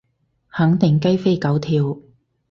[0.49, 1.99] 肯定雞飛狗跳